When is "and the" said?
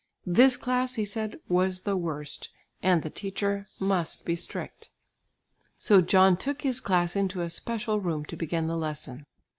2.81-3.11